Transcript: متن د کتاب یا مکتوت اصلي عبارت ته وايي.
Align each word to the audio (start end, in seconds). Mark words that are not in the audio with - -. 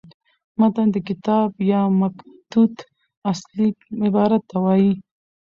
متن 0.59 0.87
د 0.95 0.97
کتاب 1.07 1.49
یا 1.71 1.81
مکتوت 2.01 2.75
اصلي 3.31 3.69
عبارت 4.07 4.41
ته 4.49 4.57
وايي. 4.63 4.91